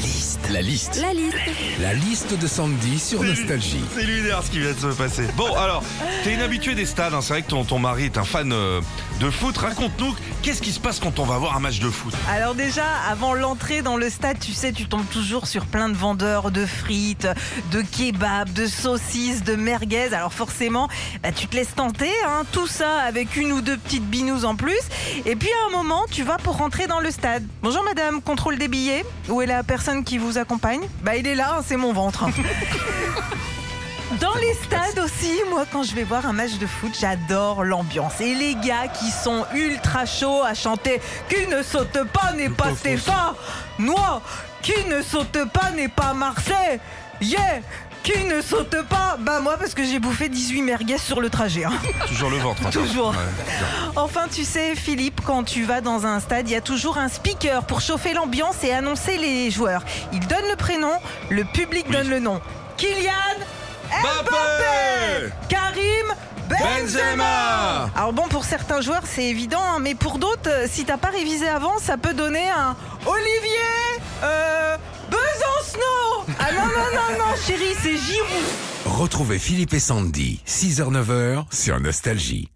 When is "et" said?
25.26-25.36, 38.20-38.34, 58.64-58.72, 79.74-79.80